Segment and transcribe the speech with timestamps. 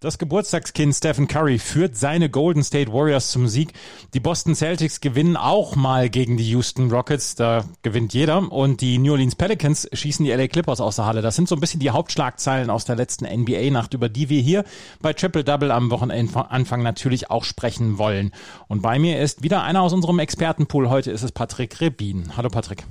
[0.00, 3.72] Das Geburtstagskind Stephen Curry führt seine Golden State Warriors zum Sieg.
[4.14, 7.34] Die Boston Celtics gewinnen auch mal gegen die Houston Rockets.
[7.34, 8.52] Da gewinnt jeder.
[8.52, 11.20] Und die New Orleans Pelicans schießen die LA Clippers aus der Halle.
[11.20, 14.62] Das sind so ein bisschen die Hauptschlagzeilen aus der letzten NBA-Nacht, über die wir hier
[15.02, 18.30] bei Triple Double am Wochenanfang natürlich auch sprechen wollen.
[18.68, 20.90] Und bei mir ist wieder einer aus unserem Expertenpool.
[20.90, 22.36] Heute ist es Patrick Rebin.
[22.36, 22.86] Hallo Patrick.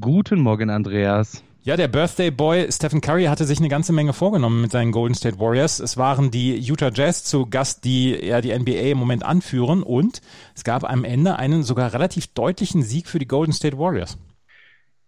[0.00, 1.44] Guten Morgen, Andreas.
[1.66, 5.14] Ja, der Birthday Boy Stephen Curry hatte sich eine ganze Menge vorgenommen mit seinen Golden
[5.14, 5.80] State Warriors.
[5.80, 10.20] Es waren die Utah Jazz zu Gast, die ja die NBA im Moment anführen und
[10.54, 14.18] es gab am Ende einen sogar relativ deutlichen Sieg für die Golden State Warriors.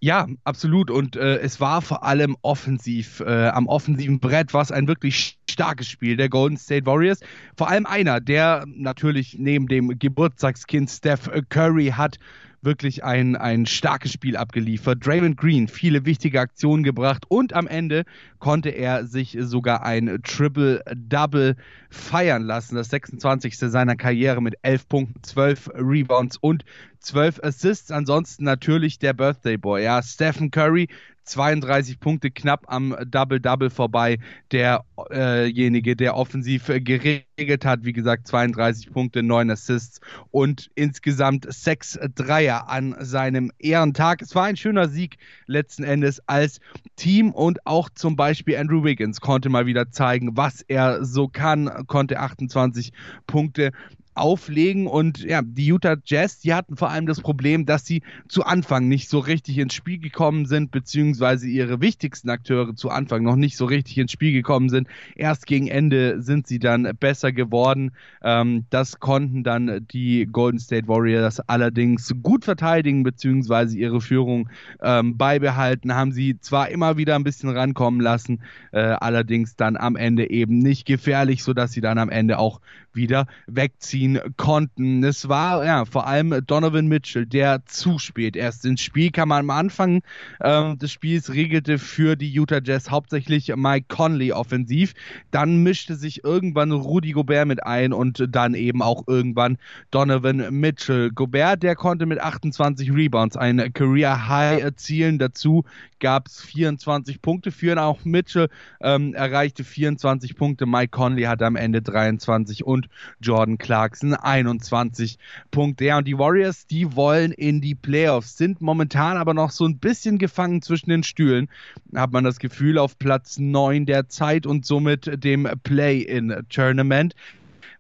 [0.01, 0.91] Ja, absolut.
[0.91, 5.39] Und äh, es war vor allem offensiv, äh, am offensiven Brett war es ein wirklich
[5.51, 7.21] starkes Spiel der Golden State Warriors.
[7.55, 12.17] Vor allem einer, der natürlich neben dem Geburtstagskind Steph Curry hat
[12.63, 15.05] wirklich ein, ein starkes Spiel abgeliefert.
[15.07, 18.05] Draymond Green viele wichtige Aktionen gebracht und am Ende
[18.39, 21.57] konnte er sich sogar ein Triple-Double
[21.91, 22.77] feiern lassen.
[22.77, 23.59] Das 26.
[23.59, 26.65] seiner Karriere mit 11 Punkten, 12 Rebounds und
[27.07, 27.91] 12 Assists.
[27.91, 29.85] Ansonsten natürlich der Birthday Boy.
[29.85, 30.89] Ja, Stephen Curry
[31.27, 34.19] 32 Punkte knapp am Double-Double vorbei.
[34.53, 41.99] Derjenige, äh der offensiv geregelt hat, wie gesagt, 32 Punkte, 9 Assists und insgesamt 6
[42.15, 44.23] Dreier an seinem Ehrentag.
[44.23, 46.61] Es war ein schöner Sieg letzten Endes als
[46.95, 51.87] Team und auch zum Beispiel Andrew Wiggins konnte mal wieder zeigen, was er so kann,
[51.87, 52.93] konnte 28
[53.27, 53.73] Punkte
[54.17, 54.87] auflegen.
[54.87, 58.89] Und ja, die Utah Jazz, die hatten vor allem das Problem, dass sie zu Anfang
[58.89, 63.57] nicht so richtig ins Spiel gekommen sind, beziehungsweise ihre wichtigsten Akteure zu Anfang noch nicht
[63.57, 64.89] so richtig ins Spiel gekommen sind.
[65.15, 67.93] Erst gegen Ende sind sie dann besser geworden.
[68.23, 74.49] Ähm, das konnten dann die Golden State Warriors allerdings gut verteidigen, beziehungsweise ihre Führung
[74.83, 75.95] ähm, beibehalten.
[75.95, 78.43] Haben sie zwar immer wieder ein bisschen rankommen lassen,
[78.73, 82.61] äh, allerdings dann am Ende eben nicht gefährlich, sodass sie dann am Ende auch
[82.97, 85.05] wieder wegziehen konnten.
[85.05, 89.33] Es war ja vor allem Donovan Mitchell, der zu spät erst ins Spiel kam.
[89.33, 90.03] Am Anfang
[90.41, 94.95] äh, des Spiels regelte für die Utah Jazz hauptsächlich Mike Conley offensiv.
[95.31, 99.59] Dann mischte sich irgendwann Rudy Gobert mit ein und dann eben auch irgendwann
[99.91, 101.11] Donovan Mitchell.
[101.11, 105.19] Gobert, der konnte mit 28 Rebounds ein Career High erzielen.
[105.19, 105.65] Dazu
[106.01, 107.79] gab es 24 Punkte für ihn.
[107.79, 108.49] Auch Mitchell
[108.81, 110.67] ähm, erreichte 24 Punkte.
[110.67, 112.86] Mike Conley hatte am Ende 23 und
[113.21, 115.19] Jordan Clarkson 21
[115.51, 115.85] Punkte.
[115.87, 119.79] Ja, und die Warriors, die wollen in die Playoffs, sind momentan aber noch so ein
[119.79, 121.49] bisschen gefangen zwischen den Stühlen.
[121.95, 127.15] Hat man das Gefühl auf Platz 9 der Zeit und somit dem Play-in-Tournament.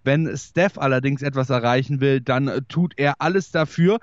[0.04, 3.98] Wenn Steph allerdings etwas erreichen will, dann tut er alles dafür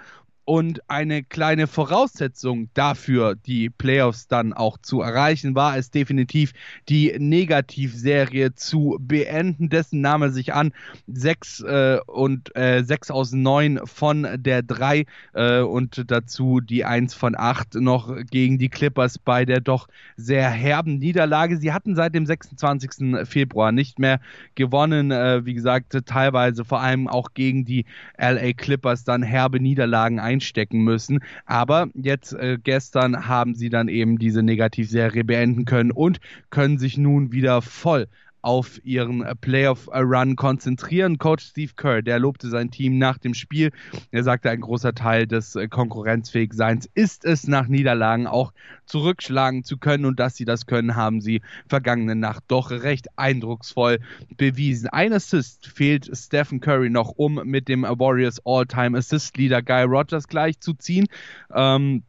[0.45, 6.51] und eine kleine Voraussetzung dafür, die Playoffs dann auch zu erreichen, war es definitiv,
[6.89, 9.69] die Negativserie zu beenden.
[9.69, 10.73] Dessen nahm er sich an.
[11.07, 17.13] Sechs äh, und äh, sechs aus neun von der drei äh, und dazu die eins
[17.13, 19.87] von acht noch gegen die Clippers bei der doch
[20.17, 21.57] sehr herben Niederlage.
[21.57, 23.27] Sie hatten seit dem 26.
[23.29, 24.19] Februar nicht mehr
[24.55, 25.11] gewonnen.
[25.11, 27.85] Äh, wie gesagt, teilweise vor allem auch gegen die
[28.17, 31.19] LA Clippers dann herbe Niederlagen ein einstecken müssen.
[31.45, 36.97] Aber jetzt äh, gestern haben sie dann eben diese Negativserie beenden können und können sich
[36.97, 38.07] nun wieder voll
[38.43, 41.17] auf ihren Playoff-Run konzentrieren.
[41.17, 43.71] Coach Steve Kerr, der lobte sein Team nach dem Spiel.
[44.11, 48.53] Er sagte, ein großer Teil des äh, Konkurrenzfähigseins ist es, nach Niederlagen auch
[48.85, 50.05] zurückschlagen zu können.
[50.05, 53.99] Und dass sie das können, haben sie vergangene Nacht doch recht eindrucksvoll
[54.35, 54.89] bewiesen.
[54.89, 61.07] Ein Assist fehlt Stephen Curry noch, um mit dem Warriors All-Time Assist-Leader Guy Rogers gleichzuziehen.
[61.55, 62.03] Ähm,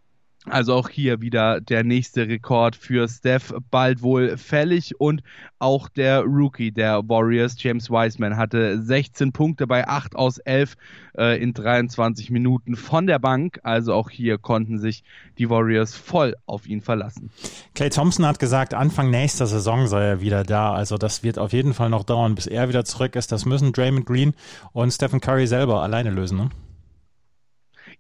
[0.47, 5.23] also auch hier wieder der nächste Rekord für Steph bald wohl fällig und
[5.59, 10.77] auch der Rookie der Warriors, James Wiseman, hatte 16 Punkte bei 8 aus 11
[11.17, 13.61] äh, in 23 Minuten von der Bank.
[13.63, 15.03] Also auch hier konnten sich
[15.39, 17.31] die Warriors voll auf ihn verlassen.
[17.75, 20.75] Clay Thompson hat gesagt, Anfang nächster Saison sei er wieder da.
[20.75, 23.33] Also das wird auf jeden Fall noch dauern, bis er wieder zurück ist.
[23.33, 24.35] Das müssen Draymond Green
[24.73, 26.37] und Stephen Curry selber alleine lösen.
[26.37, 26.51] Ne?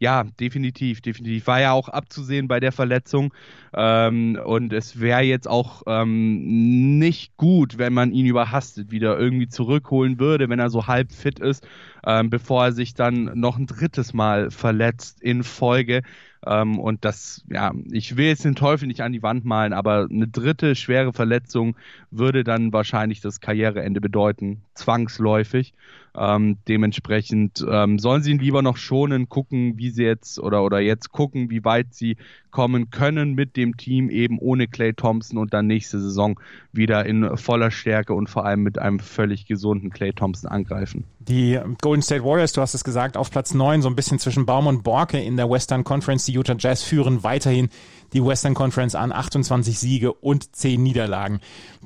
[0.04, 1.46] Ja, definitiv, definitiv.
[1.46, 3.32] War ja auch abzusehen bei der Verletzung.
[3.72, 9.48] Ähm, und es wäre jetzt auch ähm, nicht gut, wenn man ihn überhastet wieder irgendwie
[9.48, 11.66] zurückholen würde, wenn er so halb fit ist,
[12.06, 16.02] ähm, bevor er sich dann noch ein drittes Mal verletzt in Folge.
[16.46, 20.08] Ähm, und das, ja, ich will jetzt den Teufel nicht an die Wand malen, aber
[20.10, 21.76] eine dritte schwere Verletzung
[22.10, 25.74] würde dann wahrscheinlich das Karriereende bedeuten, zwangsläufig.
[26.16, 30.78] Ähm, dementsprechend ähm, sollen sie ihn lieber noch schonen, gucken, wie sie jetzt oder, oder
[30.78, 32.16] jetzt gucken, wie weit sie
[32.52, 36.38] kommen können mit dem Team eben ohne Clay Thompson und dann nächste Saison
[36.72, 41.02] wieder in voller Stärke und vor allem mit einem völlig gesunden Clay Thompson angreifen.
[41.18, 44.46] Die Golden State Warriors, du hast es gesagt, auf Platz 9, so ein bisschen zwischen
[44.46, 46.26] Baum und Borke in der Western Conference.
[46.34, 47.68] Die Utah Jazz führen weiterhin
[48.12, 51.38] die Western Conference an, 28 Siege und 10 Niederlagen.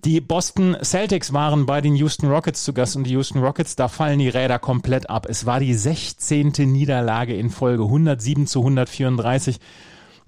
[0.06, 3.88] Die Boston Celtics waren bei den Houston Rockets zu Gast und die Houston Rockets, da
[3.88, 5.26] fallen die Räder komplett ab.
[5.28, 6.52] Es war die 16.
[6.72, 9.60] Niederlage in Folge, 107 zu 134.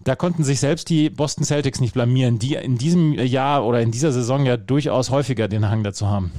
[0.05, 3.91] Da konnten sich selbst die Boston Celtics nicht blamieren, die in diesem Jahr oder in
[3.91, 6.31] dieser Saison ja durchaus häufiger den Hang dazu haben.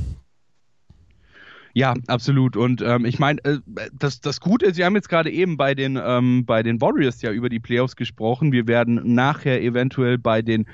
[1.74, 2.58] Ja, absolut.
[2.58, 3.60] Und ähm, ich meine, äh,
[3.98, 7.22] das, das Gute ist, wir haben jetzt gerade eben bei den, ähm, bei den Warriors
[7.22, 8.52] ja über die Playoffs gesprochen.
[8.52, 10.66] Wir werden nachher eventuell bei den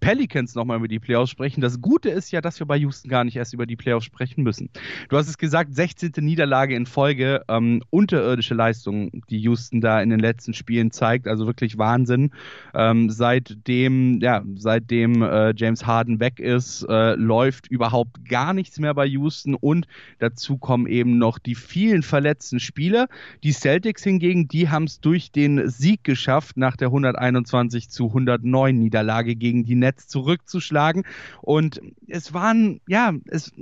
[0.00, 1.60] Pelicans nochmal über die Playoffs sprechen.
[1.60, 4.42] Das Gute ist ja, dass wir bei Houston gar nicht erst über die Playoffs sprechen
[4.42, 4.70] müssen.
[5.08, 6.12] Du hast es gesagt, 16.
[6.16, 11.46] Niederlage in Folge, ähm, unterirdische Leistung, die Houston da in den letzten Spielen zeigt, also
[11.46, 12.30] wirklich Wahnsinn.
[12.74, 18.94] Ähm, seitdem, ja, seitdem äh, James Harden weg ist, äh, läuft überhaupt gar nichts mehr
[18.94, 19.86] bei Houston und
[20.18, 23.08] dazu kommen eben noch die vielen verletzten Spieler.
[23.42, 28.78] Die Celtics hingegen, die haben es durch den Sieg geschafft nach der 121 zu 109
[28.78, 31.04] Niederlage gegen die Nets Netz zurückzuschlagen.
[31.42, 33.52] Und es waren, ja, es,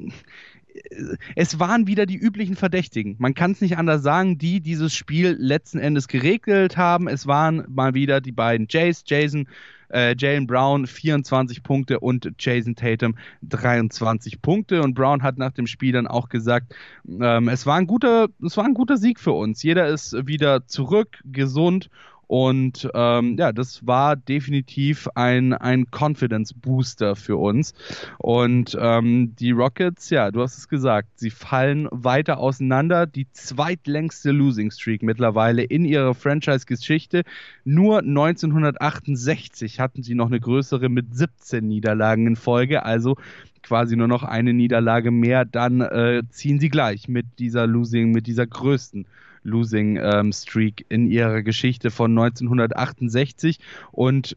[1.35, 3.17] es waren wieder die üblichen Verdächtigen.
[3.19, 7.09] Man kann es nicht anders sagen, die dieses Spiel letzten Endes geregelt haben.
[7.09, 9.49] Es waren mal wieder die beiden Jays, Jason,
[9.91, 14.83] äh, Jalen Brown 24 Punkte und Jason Tatum 23 Punkte.
[14.83, 16.75] Und Brown hat nach dem Spiel dann auch gesagt,
[17.09, 19.63] ähm, es war ein guter, es war ein guter Sieg für uns.
[19.63, 21.89] Jeder ist wieder zurück, gesund
[22.29, 27.73] und ähm, ja, das war definitiv ein, ein Confidence Booster für uns.
[28.19, 33.07] Und ähm, die Rockets, ja, du hast es gesagt, sie fallen weiter auseinander.
[33.07, 37.23] Die zweitlängste Losing Streak mittlerweile in ihrer Franchise-Geschichte.
[37.65, 42.85] Nur 1968 hatten sie noch eine größere mit 17 Niederlagen in Folge.
[42.85, 43.17] Also
[43.63, 48.27] quasi nur noch eine Niederlage mehr, dann äh, ziehen sie gleich mit dieser Losing, mit
[48.27, 49.07] dieser größten
[49.43, 53.59] Losing ähm, Streak in ihrer Geschichte von 1968
[53.93, 54.37] und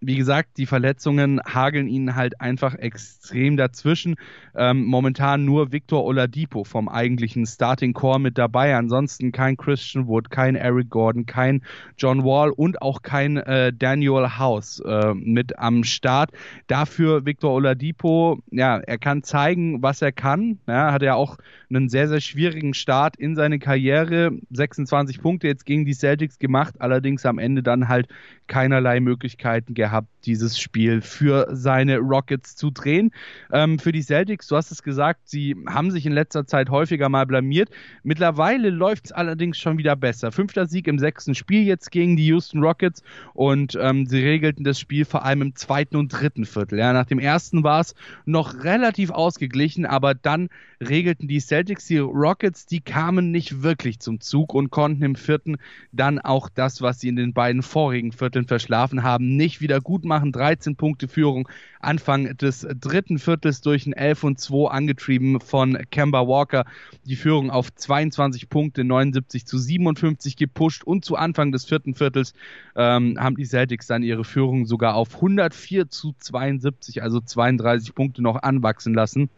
[0.00, 4.16] wie gesagt, die Verletzungen hageln ihnen halt einfach extrem dazwischen.
[4.54, 8.76] Ähm, momentan nur Victor Oladipo vom eigentlichen Starting Core mit dabei.
[8.76, 11.62] Ansonsten kein Christian Wood, kein Eric Gordon, kein
[11.96, 16.30] John Wall und auch kein äh, Daniel House äh, mit am Start.
[16.66, 20.58] Dafür Victor Oladipo, ja, er kann zeigen, was er kann.
[20.66, 21.38] Ja, hat er auch
[21.70, 24.32] einen sehr, sehr schwierigen Start in seine Karriere.
[24.50, 28.08] 26 Punkte jetzt gegen die Celtics gemacht, allerdings am Ende dann halt
[28.46, 33.12] keinerlei Möglichkeiten gehabt, dieses Spiel für seine Rockets zu drehen.
[33.52, 37.08] Ähm, für die Celtics, du hast es gesagt, sie haben sich in letzter Zeit häufiger
[37.08, 37.70] mal blamiert.
[38.02, 40.32] Mittlerweile läuft es allerdings schon wieder besser.
[40.32, 43.02] Fünfter Sieg im sechsten Spiel jetzt gegen die Houston Rockets
[43.34, 46.78] und ähm, sie regelten das Spiel vor allem im zweiten und dritten Viertel.
[46.78, 47.94] Ja, nach dem ersten war es
[48.24, 50.48] noch relativ ausgeglichen, aber dann
[50.80, 55.56] regelten die Celtics, die Rockets, die kamen nicht wirklich zum Zug und konnten im vierten
[55.92, 60.04] dann auch das, was sie in den beiden vorigen Vierteln verschlafen haben, nicht wieder gut
[60.04, 60.15] machen.
[60.24, 61.48] 13 Punkte Führung
[61.80, 66.64] Anfang des dritten Viertels durch ein 11 und 2 angetrieben von Kemba Walker.
[67.04, 72.34] Die Führung auf 22 Punkte, 79 zu 57 gepusht und zu Anfang des vierten Viertels
[72.74, 78.22] ähm, haben die Celtics dann ihre Führung sogar auf 104 zu 72, also 32 Punkte
[78.22, 79.30] noch anwachsen lassen.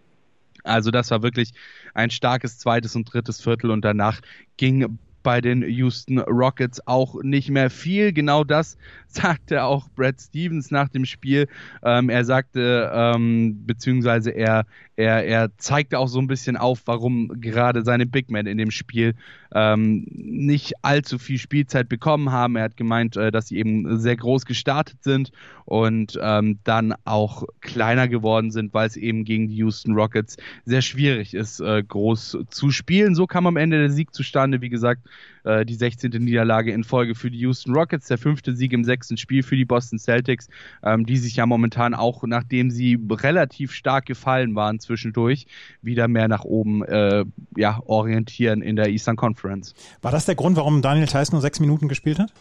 [0.65, 1.53] Also das war wirklich
[1.95, 4.21] ein starkes zweites und drittes Viertel und danach
[4.57, 8.13] ging bei den Houston Rockets auch nicht mehr viel.
[8.13, 8.77] Genau das
[9.13, 11.49] sagte auch Brad Stevens nach dem Spiel.
[11.83, 17.41] Ähm, er sagte, ähm, beziehungsweise er, er, er zeigte auch so ein bisschen auf, warum
[17.41, 19.15] gerade seine Big Men in dem Spiel
[19.55, 22.57] ähm, nicht allzu viel Spielzeit bekommen haben.
[22.57, 25.33] Er hat gemeint, äh, dass sie eben sehr groß gestartet sind
[25.65, 30.83] und ähm, dann auch kleiner geworden sind, weil es eben gegen die Houston Rockets sehr
[30.83, 33.15] schwierig ist, äh, groß zu spielen.
[33.15, 34.61] So kam am Ende der Sieg zustande.
[34.61, 35.03] Wie gesagt,
[35.45, 36.11] äh, die 16.
[36.11, 39.65] Niederlage in Folge für die Houston Rockets, der fünfte Sieg im sechsten Spiel für die
[39.65, 40.49] Boston Celtics,
[40.83, 45.47] ähm, die sich ja momentan auch, nachdem sie relativ stark gefallen waren zwischendurch,
[45.83, 47.25] wieder mehr nach oben äh,
[47.57, 49.75] ja, orientieren in der Eastern Conference.
[50.03, 52.33] War das der Grund, warum Daniel Theiss nur sechs Minuten gespielt hat?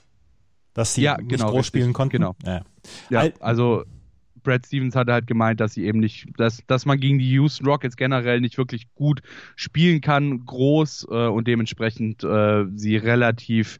[0.73, 2.17] Dass sie ja, nicht genau, groß spielen konnten?
[2.17, 2.35] Genau.
[2.45, 2.61] Ja,
[3.09, 3.83] ja also
[4.47, 7.67] Brad Stevens hatte halt gemeint, dass sie eben nicht, dass, dass man gegen die Houston
[7.67, 9.21] Rockets generell nicht wirklich gut
[9.57, 13.77] spielen kann, groß äh, und dementsprechend äh, sie relativ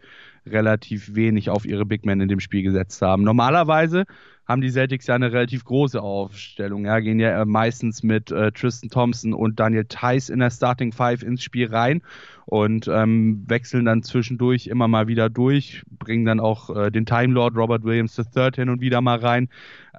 [0.52, 3.24] relativ wenig auf ihre Big Men in dem Spiel gesetzt haben.
[3.24, 4.06] Normalerweise
[4.48, 6.86] haben die Celtics ja eine relativ große Aufstellung.
[6.86, 10.94] Ja, gehen ja äh, meistens mit äh, Tristan Thompson und Daniel Theiss in der Starting
[10.94, 12.02] Five ins Spiel rein
[12.46, 17.34] und ähm, wechseln dann zwischendurch immer mal wieder durch, bringen dann auch äh, den Time
[17.34, 19.50] Lord Robert Williams III hin und wieder mal rein.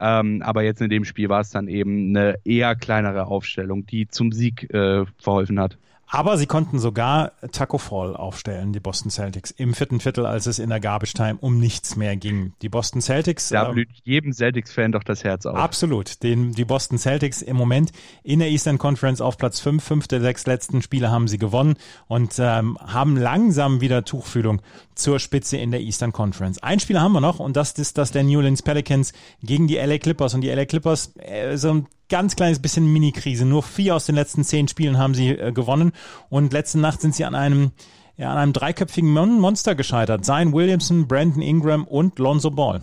[0.00, 4.08] Ähm, aber jetzt in dem Spiel war es dann eben eine eher kleinere Aufstellung, die
[4.08, 5.76] zum Sieg äh, verholfen hat.
[6.10, 10.58] Aber sie konnten sogar Taco Fall aufstellen, die Boston Celtics, im vierten Viertel, als es
[10.58, 12.54] in der Garbage Time um nichts mehr ging.
[12.62, 13.50] Die Boston Celtics.
[13.50, 15.56] Da ähm, blüht ähm, jedem Celtics-Fan doch das Herz auf.
[15.56, 16.22] Absolut.
[16.22, 19.84] Den, die Boston Celtics im Moment in der Eastern Conference auf Platz 5.
[19.84, 24.62] Fünf der sechs letzten Spiele haben sie gewonnen und ähm, haben langsam wieder Tuchfühlung
[24.94, 26.62] zur Spitze in der Eastern Conference.
[26.62, 29.12] Ein Spiel haben wir noch und das ist das der New Orleans Pelicans
[29.42, 30.32] gegen die LA Clippers.
[30.32, 33.44] Und die LA Clippers, äh, so ein ganz kleines bisschen Mini-Krise.
[33.44, 35.92] Nur vier aus den letzten zehn Spielen haben sie äh, gewonnen
[36.28, 37.72] und letzte Nacht sind sie an einem
[38.18, 40.24] ja, an einem dreiköpfigen Mon Monster gescheitert.
[40.24, 42.80] Zion Williamson, Brandon Ingram und Lonzo Ball.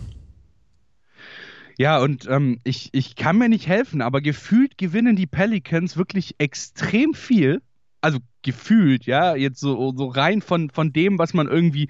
[1.78, 6.36] Ja, und ähm, ich, ich kann mir nicht helfen, aber gefühlt gewinnen die Pelicans wirklich
[6.38, 7.60] extrem viel.
[8.00, 11.88] Also gefühlt, ja, jetzt so, so rein von, von dem, was man irgendwie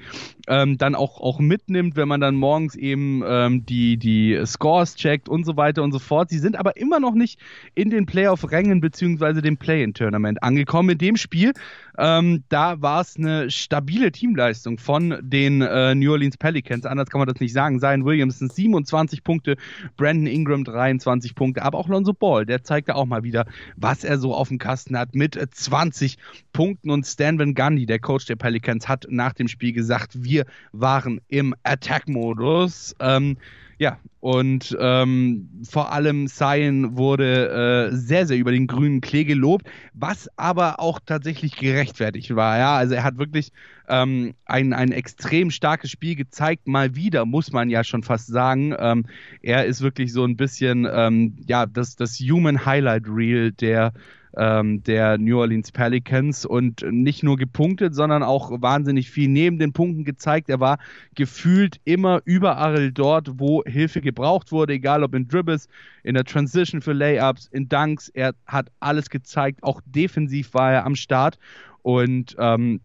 [0.48, 5.28] ähm, dann auch, auch mitnimmt, wenn man dann morgens eben ähm, die, die Scores checkt
[5.28, 6.30] und so weiter und so fort.
[6.30, 7.38] Sie sind aber immer noch nicht
[7.74, 10.90] in den Playoff-Rängen beziehungsweise dem Play-in-Tournament angekommen.
[10.90, 11.52] In dem Spiel,
[11.98, 16.86] ähm, da war es eine stabile Teamleistung von den äh, New Orleans Pelicans.
[16.86, 17.80] Anders kann man das nicht sagen.
[17.80, 19.56] Zion Williamson 27 Punkte,
[19.98, 23.44] Brandon Ingram 23 Punkte, aber auch Lonzo Ball, der zeigte auch mal wieder,
[23.76, 26.16] was er so auf dem Kasten hat mit 20
[26.52, 30.44] Punkten und Stan Van Gundy, der Coach der Pelicans, hat nach dem Spiel gesagt, wir
[30.72, 32.94] waren im Attack-Modus.
[33.00, 33.36] Ähm,
[33.78, 39.68] ja, und ähm, vor allem Cyan wurde äh, sehr, sehr über den grünen Klee gelobt,
[39.92, 42.56] was aber auch tatsächlich gerechtfertigt war.
[42.56, 43.52] Ja, also er hat wirklich
[43.88, 48.74] ähm, ein, ein extrem starkes Spiel gezeigt, mal wieder, muss man ja schon fast sagen.
[48.78, 49.04] Ähm,
[49.42, 53.92] er ist wirklich so ein bisschen, ähm, ja, das, das Human Highlight Reel der
[54.36, 59.72] ähm, der New Orleans Pelicans und nicht nur gepunktet, sondern auch wahnsinnig viel neben den
[59.72, 60.48] Punkten gezeigt.
[60.48, 60.78] Er war
[61.14, 65.68] gefühlt immer überall dort, wo Hilfe gebraucht wurde, egal ob in Dribbles,
[66.02, 68.08] in der Transition für Layups, in Dunks.
[68.10, 69.62] Er hat alles gezeigt.
[69.62, 71.38] Auch defensiv war er am Start
[71.82, 72.80] und ähm,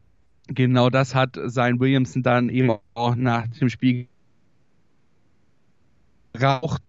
[0.47, 4.07] genau das hat sein Williamson dann eben auch nach dem Spiel
[6.39, 6.81] raucht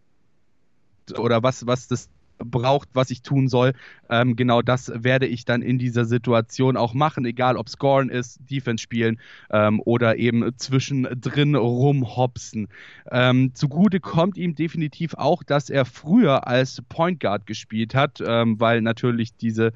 [1.19, 2.09] oder was, was das
[2.45, 3.73] braucht, was ich tun soll.
[4.11, 8.39] Ähm, genau das werde ich dann in dieser Situation auch machen, egal ob Scoren ist,
[8.51, 9.19] Defense spielen
[9.51, 12.69] ähm, oder eben zwischendrin rumhopsen.
[13.11, 18.61] Ähm, zugute kommt ihm definitiv auch, dass er früher als Point Guard gespielt hat, ähm,
[18.61, 19.73] weil natürlich diese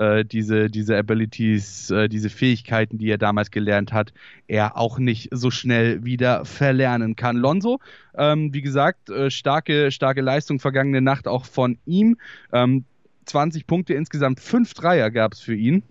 [0.00, 4.14] äh, diese, diese Abilities, äh, diese Fähigkeiten, die er damals gelernt hat,
[4.48, 7.36] er auch nicht so schnell wieder verlernen kann.
[7.36, 7.80] Lonzo,
[8.16, 12.16] ähm, wie gesagt, äh, starke, starke Leistung vergangene Nacht auch von ihm.
[12.50, 12.84] Ähm,
[13.26, 15.82] 20 Punkte insgesamt, 5 Dreier gab es für ihn.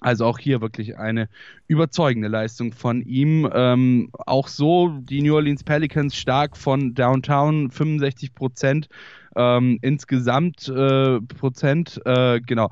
[0.00, 1.28] Also auch hier wirklich eine
[1.66, 3.48] überzeugende Leistung von ihm.
[3.52, 8.88] Ähm, auch so die New Orleans Pelicans stark von Downtown, 65 Prozent
[9.36, 12.70] ähm, insgesamt äh, Prozent, äh, genau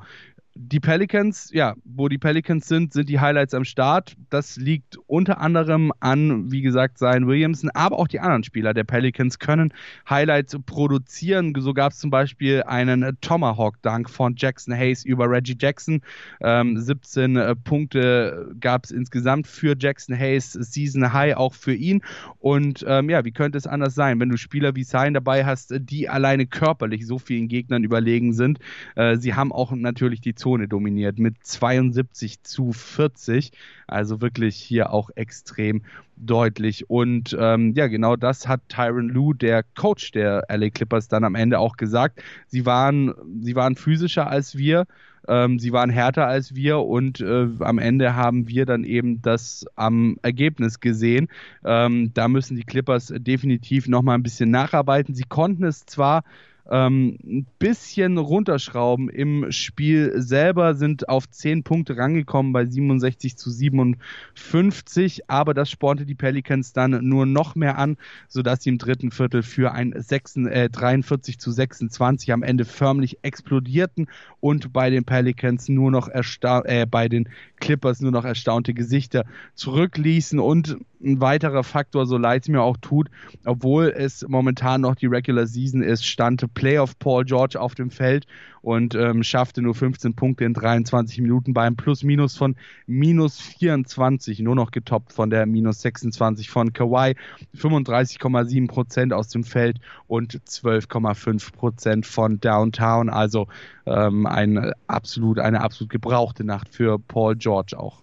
[0.55, 4.15] die Pelicans, ja, wo die Pelicans sind, sind die Highlights am Start.
[4.29, 8.83] Das liegt unter anderem an, wie gesagt, Zion Williamson, aber auch die anderen Spieler der
[8.83, 9.73] Pelicans können
[10.09, 11.53] Highlights produzieren.
[11.57, 16.01] So gab es zum Beispiel einen Tomahawk-Dunk von Jackson Hayes über Reggie Jackson.
[16.41, 22.01] Ähm, 17 äh, Punkte gab es insgesamt für Jackson Hayes, Season High auch für ihn.
[22.39, 25.73] Und ähm, ja, wie könnte es anders sein, wenn du Spieler wie Zion dabei hast,
[25.77, 28.59] die alleine körperlich so vielen Gegnern überlegen sind?
[28.95, 33.51] Äh, sie haben auch natürlich die Zone dominiert mit 72 zu 40.
[33.87, 35.83] Also wirklich hier auch extrem
[36.17, 36.89] deutlich.
[36.89, 41.35] Und ähm, ja, genau das hat Tyron Lue, der Coach der LA Clippers, dann am
[41.35, 42.21] Ende auch gesagt.
[42.47, 44.87] Sie waren, sie waren physischer als wir.
[45.27, 49.65] Ähm, sie waren härter als wir und äh, am Ende haben wir dann eben das
[49.75, 51.27] am Ergebnis gesehen.
[51.63, 55.13] Ähm, da müssen die Clippers definitiv nochmal ein bisschen nacharbeiten.
[55.13, 56.23] Sie konnten es zwar
[56.69, 63.49] ähm, ein bisschen runterschrauben im Spiel selber, sind auf 10 Punkte rangekommen bei 67 zu
[63.49, 69.11] 57, aber das spornte die Pelicans dann nur noch mehr an, sodass sie im dritten
[69.11, 74.07] Viertel für ein 6, äh, 43 zu 26 am Ende förmlich explodierten
[74.39, 79.25] und bei den Pelicans nur noch äh, bei den Clippers nur noch erstaunte Gesichter
[79.55, 83.09] zurückließen und ein weiterer Faktor, so leid es mir auch tut,
[83.45, 88.25] obwohl es momentan noch die Regular Season ist, stand Playoff Paul George auf dem Feld
[88.61, 92.55] und ähm, schaffte nur 15 Punkte in 23 Minuten beim Plus-Minus von
[92.85, 97.15] minus 24, nur noch getoppt von der minus 26 von Kawhi,
[97.57, 103.47] 35,7 Prozent aus dem Feld und 12,5 Prozent von Downtown, also
[103.85, 108.01] ähm, ein absolut, eine absolut gebrauchte Nacht für Paul George auch.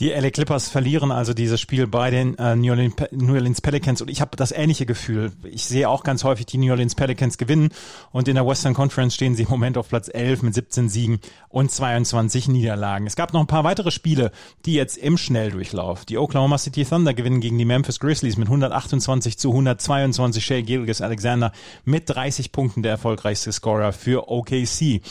[0.00, 4.00] Die LA Clippers verlieren also dieses Spiel bei den äh, New, Orleans, New, Orleans, Pelicans
[4.00, 5.30] und ich habe das ähnliche Gefühl.
[5.44, 7.68] Ich sehe auch ganz häufig die New Orleans Pelicans gewinnen
[8.10, 11.20] und in der Western Conference stehen sie im Moment auf Platz 11 mit 17 Siegen
[11.50, 13.06] und 22 Niederlagen.
[13.06, 14.32] Es gab noch ein paar weitere Spiele,
[14.64, 16.06] die jetzt im Schnelldurchlauf.
[16.06, 20.42] Die Oklahoma City Thunder gewinnen gegen die Memphis Grizzlies mit 128 zu 122.
[20.42, 21.52] Shea Gilgis Alexander
[21.84, 25.02] mit 30 Punkten der erfolgreichste Scorer für OKC.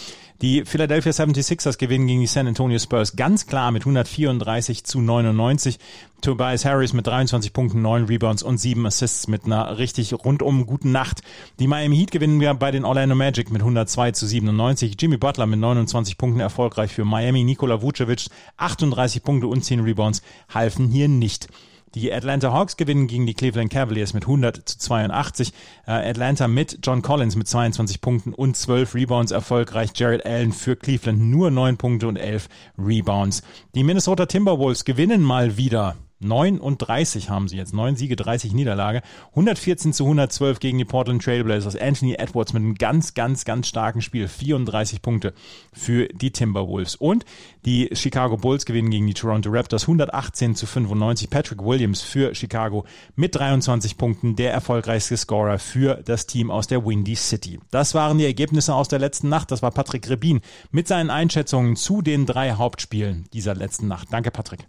[0.41, 5.77] Die Philadelphia 76ers gewinnen gegen die San Antonio Spurs ganz klar mit 134 zu 99.
[6.21, 10.93] Tobias Harris mit 23 Punkten, 9 Rebounds und 7 Assists mit einer richtig rundum guten
[10.93, 11.23] Nacht.
[11.59, 14.95] Die Miami Heat gewinnen wir bei den Orlando Magic mit 102 zu 97.
[14.97, 17.43] Jimmy Butler mit 29 Punkten erfolgreich für Miami.
[17.43, 20.21] Nikola Vucevic 38 Punkte und 10 Rebounds
[20.53, 21.49] halfen hier nicht.
[21.95, 25.53] Die Atlanta Hawks gewinnen gegen die Cleveland Cavaliers mit 100 zu 82.
[25.87, 29.91] Äh, Atlanta mit John Collins mit 22 Punkten und 12 Rebounds erfolgreich.
[29.95, 33.41] Jared Allen für Cleveland nur 9 Punkte und 11 Rebounds.
[33.75, 39.93] Die Minnesota Timberwolves gewinnen mal wieder 39 haben sie jetzt, 9 Siege, 30 Niederlage, 114
[39.93, 41.75] zu 112 gegen die Portland Trailblazers.
[41.75, 45.33] Anthony Edwards mit einem ganz, ganz, ganz starken Spiel, 34 Punkte
[45.73, 46.95] für die Timberwolves.
[46.95, 47.25] Und
[47.65, 51.29] die Chicago Bulls gewinnen gegen die Toronto Raptors 118 zu 95.
[51.29, 52.85] Patrick Williams für Chicago
[53.15, 57.59] mit 23 Punkten, der erfolgreichste Scorer für das Team aus der Windy City.
[57.71, 59.51] Das waren die Ergebnisse aus der letzten Nacht.
[59.51, 64.07] Das war Patrick Rebin mit seinen Einschätzungen zu den drei Hauptspielen dieser letzten Nacht.
[64.11, 64.67] Danke, Patrick.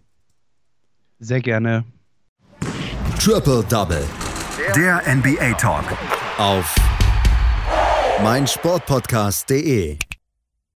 [1.20, 1.84] Sehr gerne.
[3.22, 4.04] Triple Double.
[4.74, 5.84] Der NBA Talk.
[6.38, 6.74] Auf
[8.22, 9.98] meinsportpodcast.de.